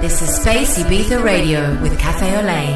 [0.00, 2.72] This is Space Ibiza Radio with Cafe Ole.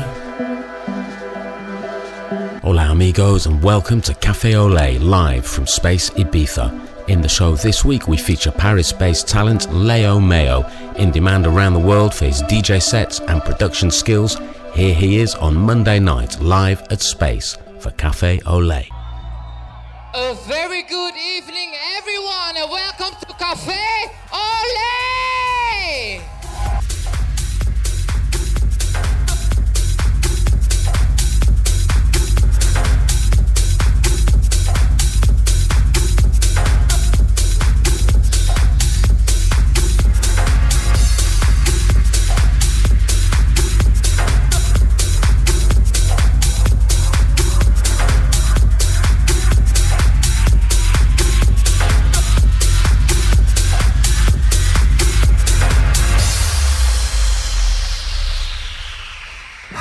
[2.60, 7.08] Hola amigos and welcome to Cafe Ole live from Space Ibiza.
[7.08, 11.80] In the show this week we feature Paris-based talent Leo Meo, in demand around the
[11.80, 14.36] world for his DJ sets and production skills.
[14.74, 18.84] Here he is on Monday night live at Space for Cafe Ole.
[20.14, 26.33] A very good evening everyone and welcome to Cafe Ole!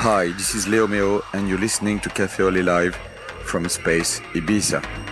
[0.04, 2.94] Hi, this is Leo Meo, and you're listening to Cafe Ole Live
[3.42, 5.03] from Space Ibiza.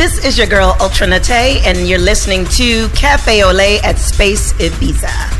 [0.00, 5.39] Is your girl Ultra Naté, and you're listening to Cafe Ole at Space Ibiza.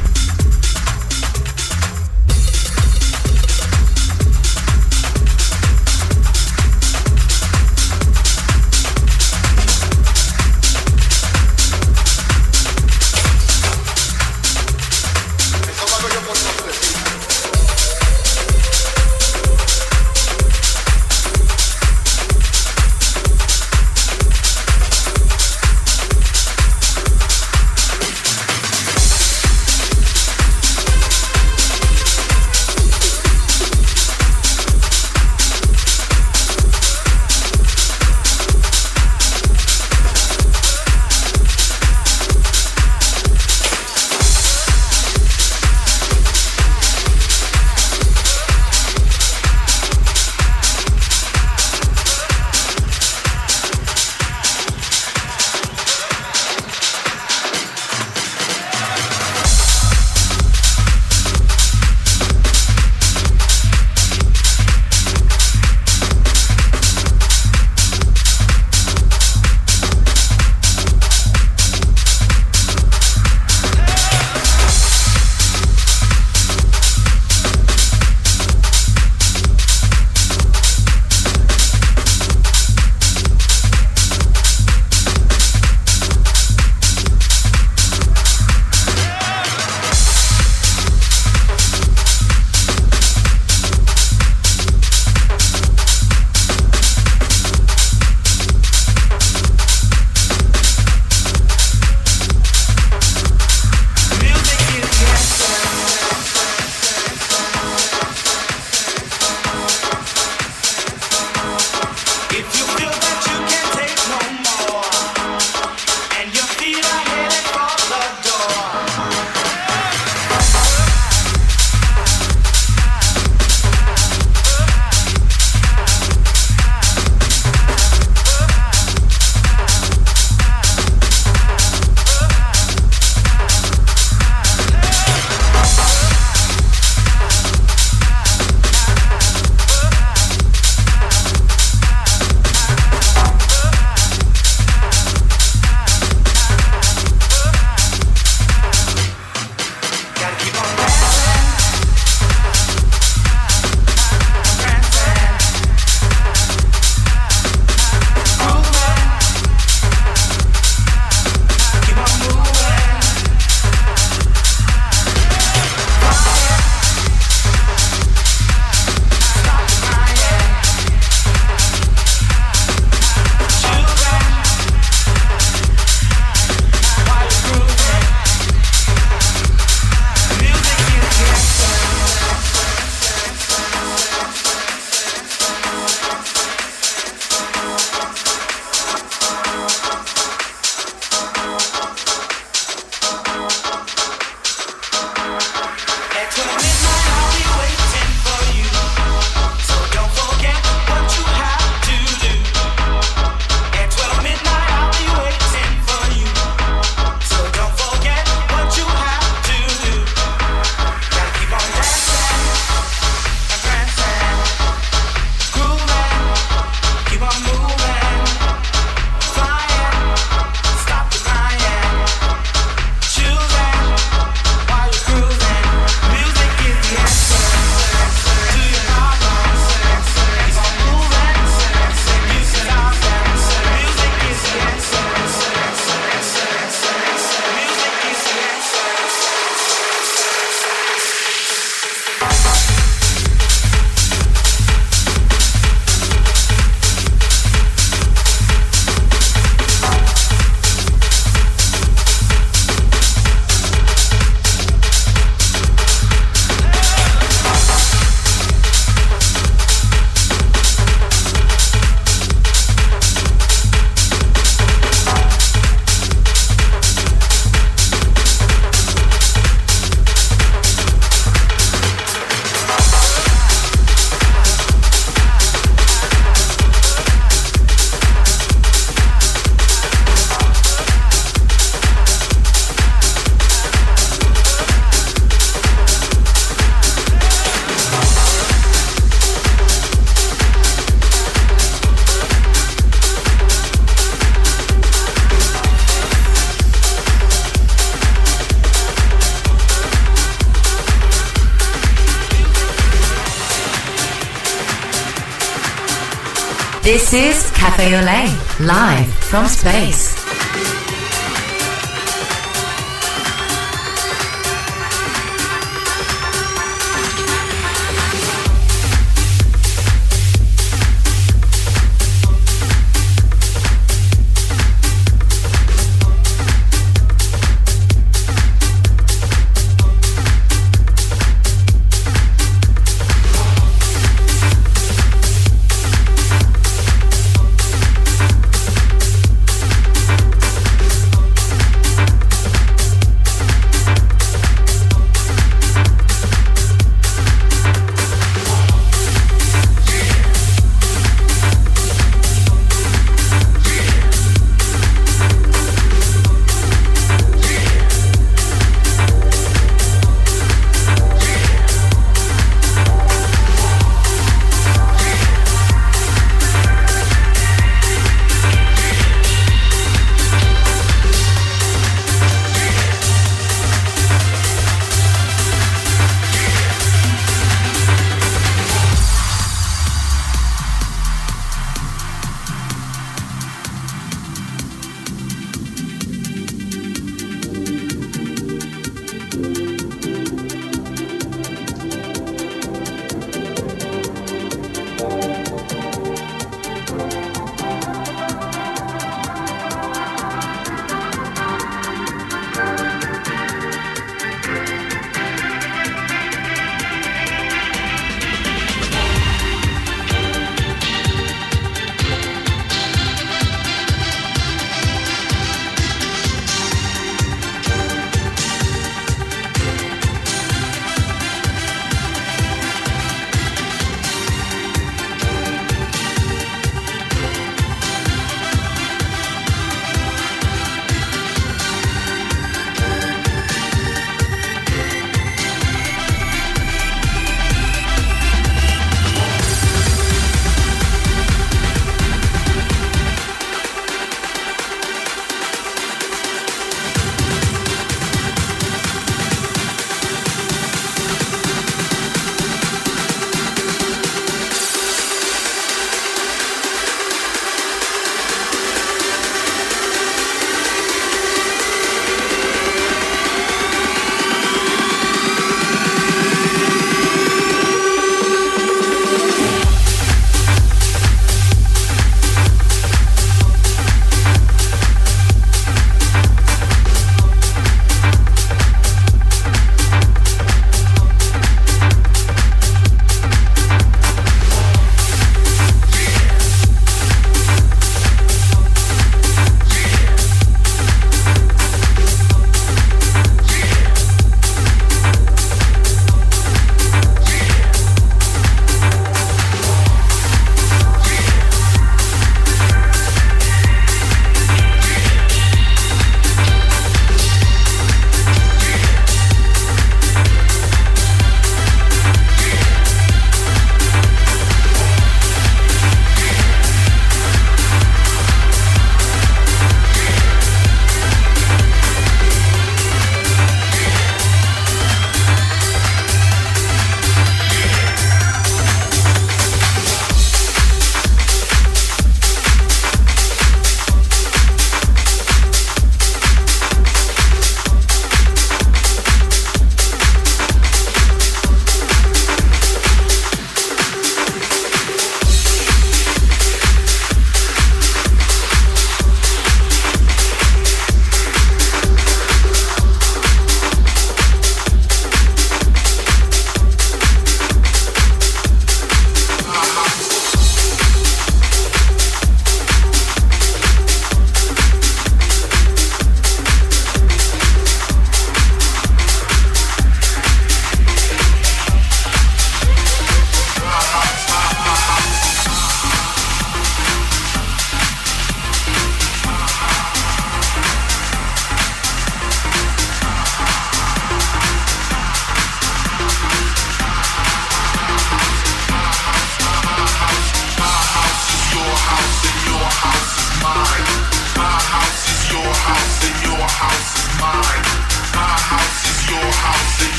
[307.10, 308.28] This is Cafe Olé,
[308.60, 310.09] live from space.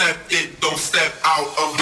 [0.00, 0.60] Accept it.
[0.60, 1.77] don't step out of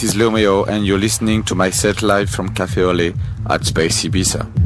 [0.00, 3.12] this is Leo Meo, and you're listening to my set live from Cafe Ole
[3.50, 4.59] at Space Ibiza.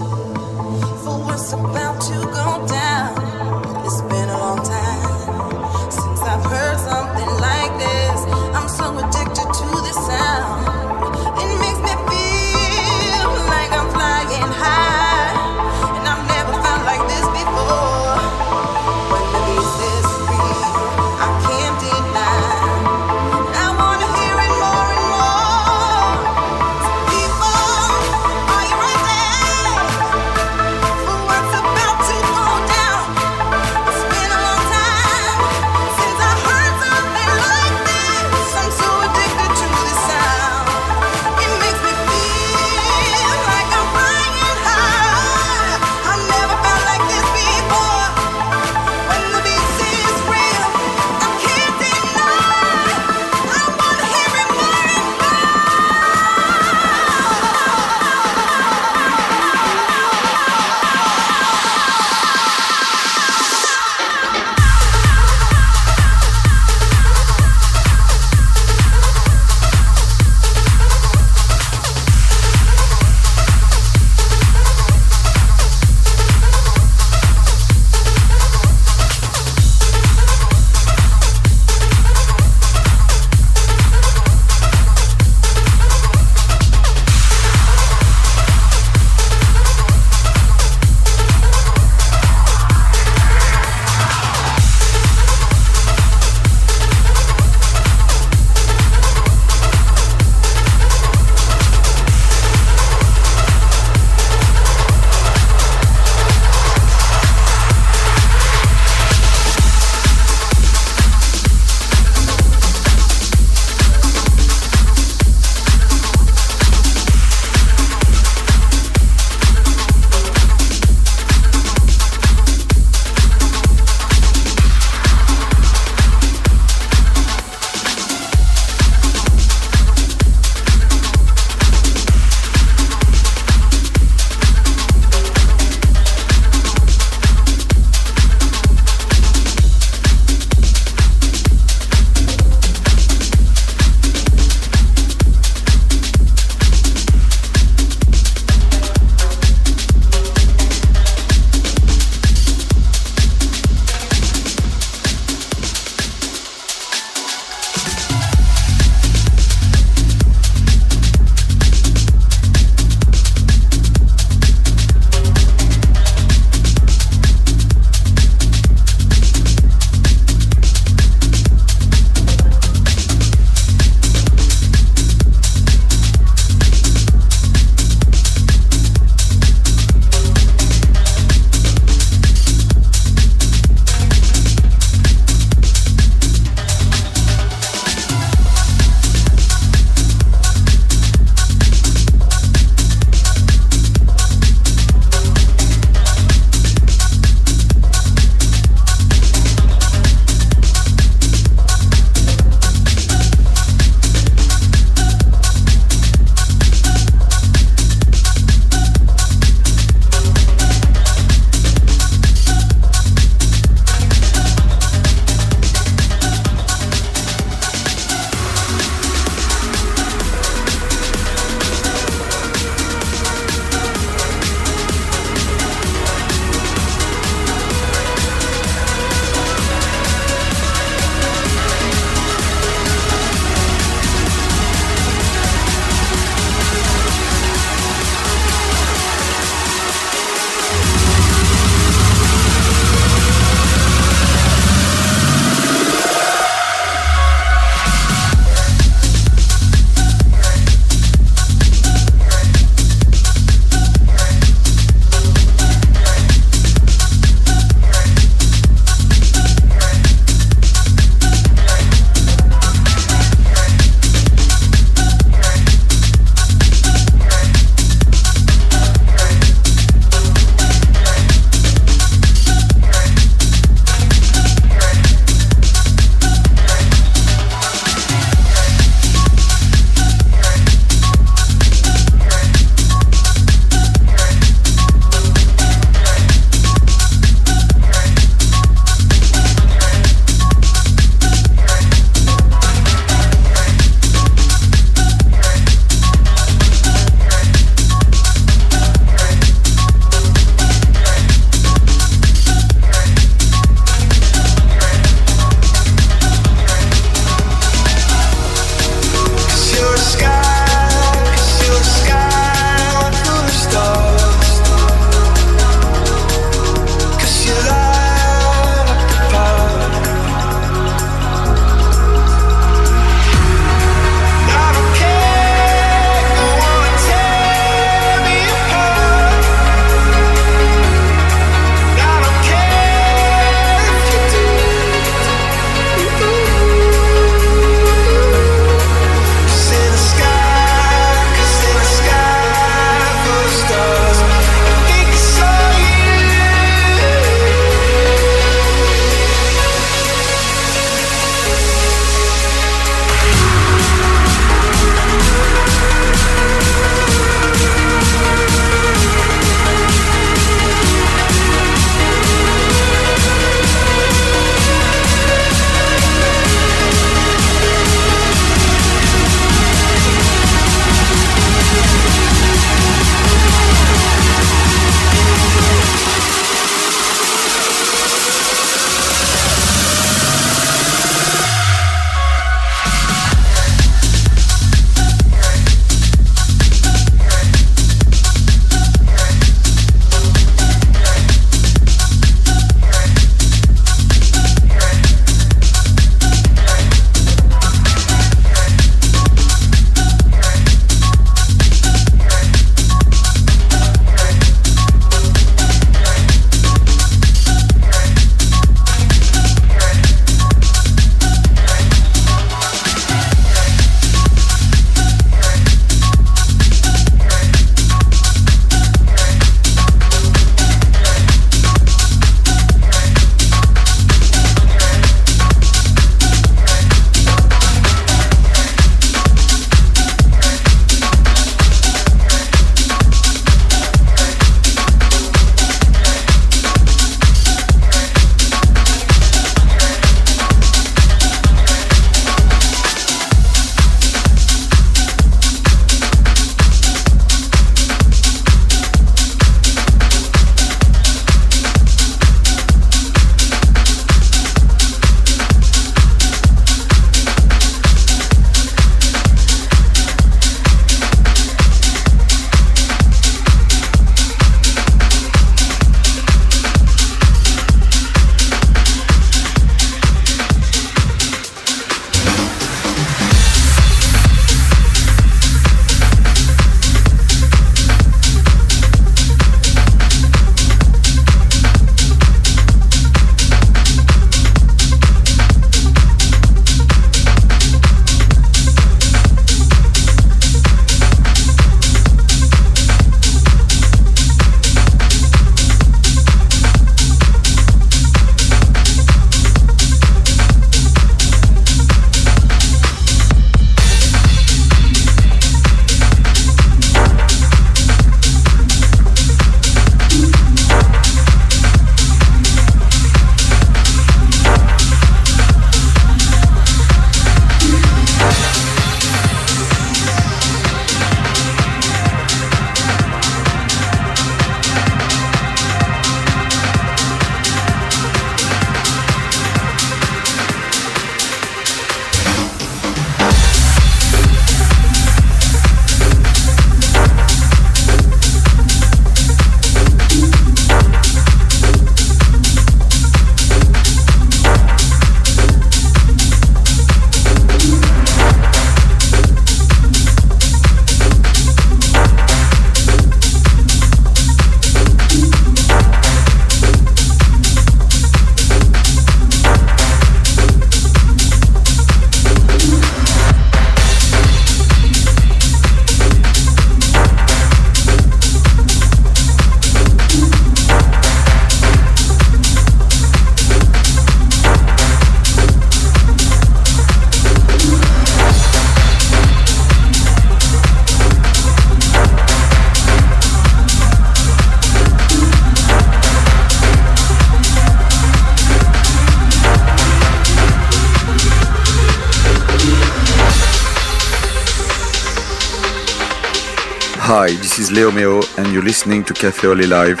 [597.60, 600.00] is Leo Meo and you're listening to Cafe Ole Live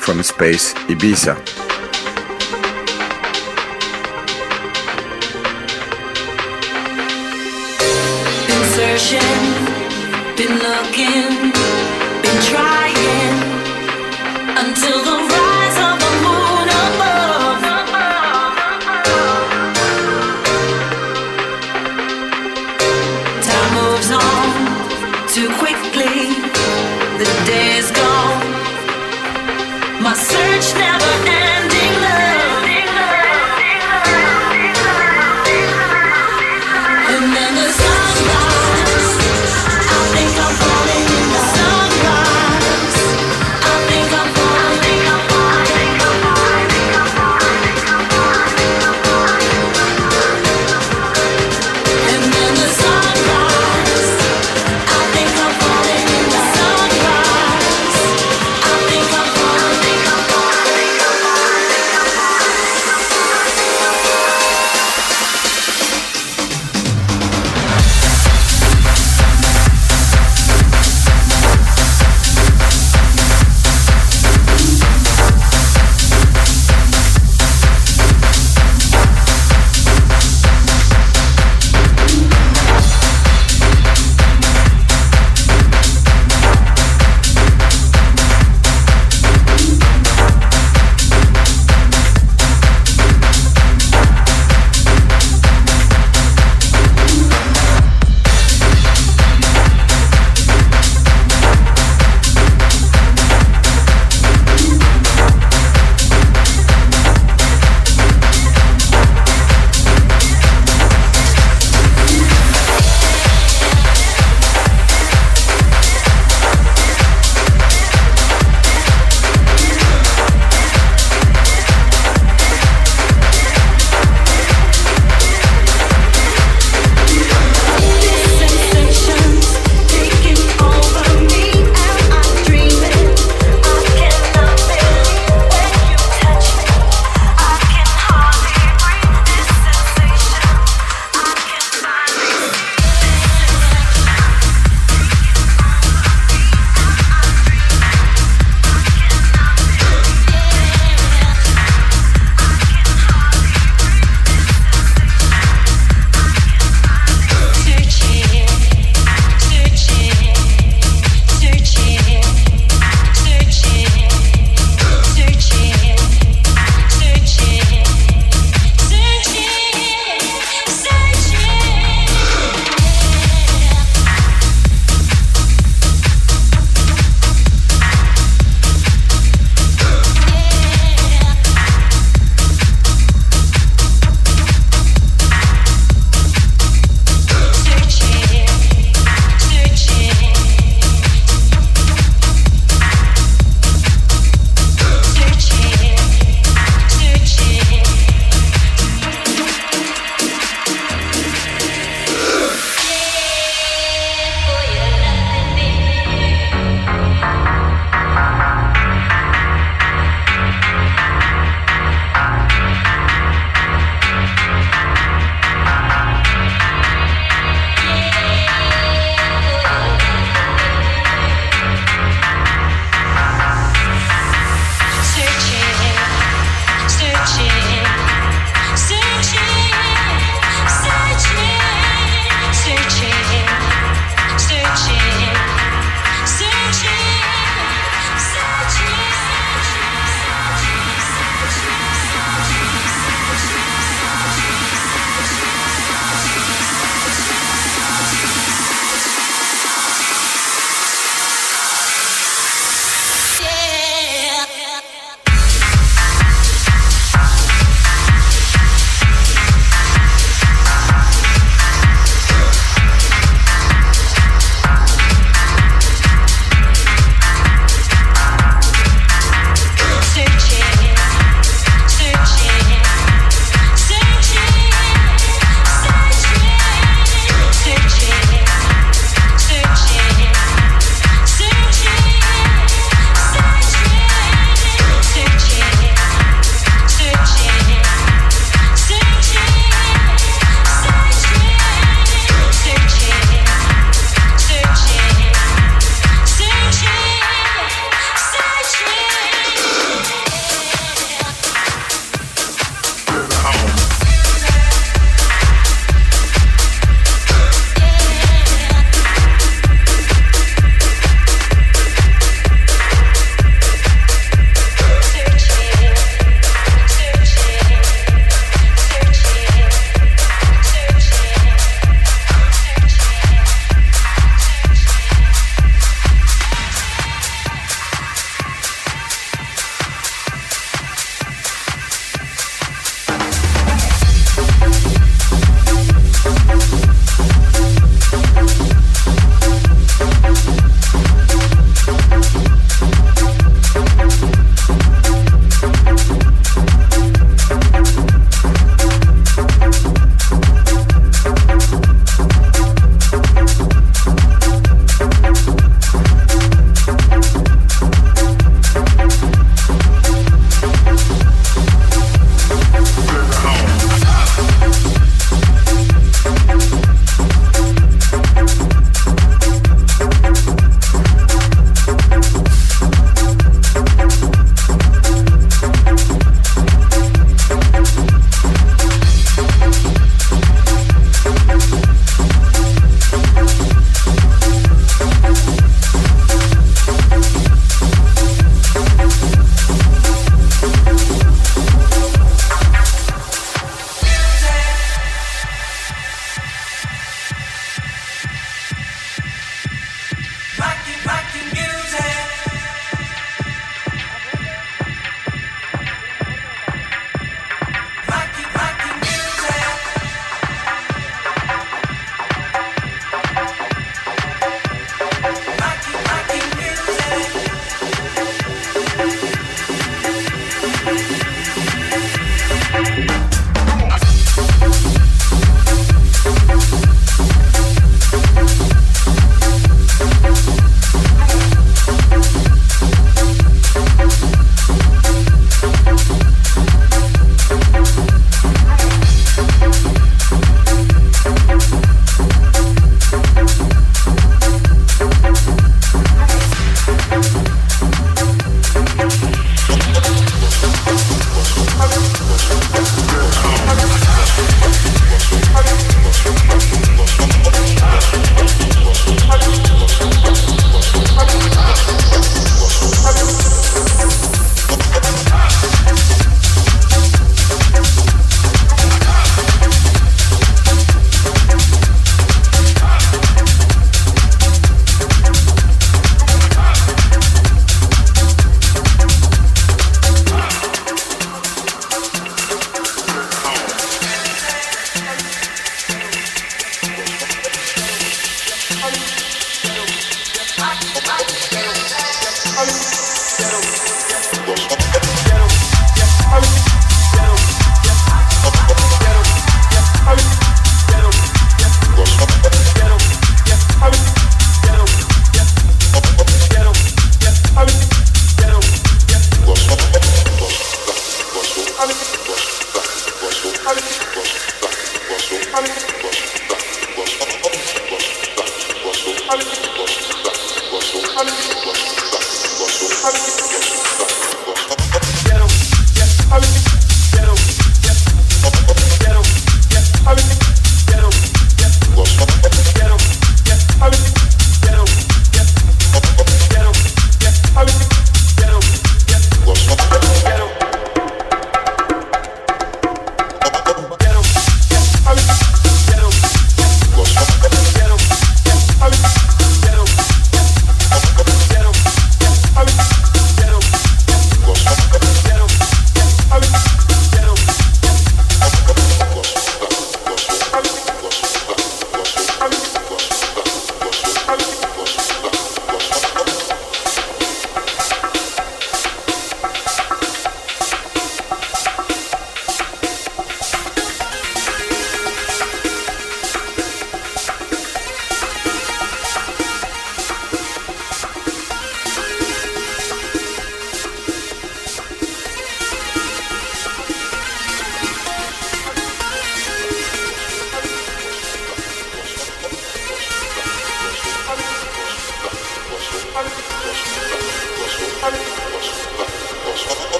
[0.00, 1.49] from Space Ibiza.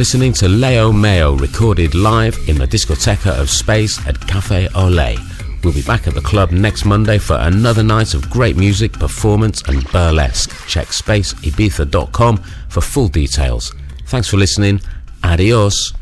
[0.00, 5.18] Listening to Leo Meo recorded live in the discoteca of space at Cafe Olé.
[5.62, 9.60] We'll be back at the club next Monday for another night of great music, performance,
[9.68, 10.56] and burlesque.
[10.66, 12.38] Check spaceibiza.com
[12.70, 13.74] for full details.
[14.06, 14.80] Thanks for listening.
[15.22, 15.92] Adios.